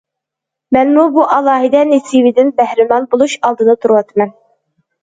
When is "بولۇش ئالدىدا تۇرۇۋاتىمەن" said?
3.13-4.39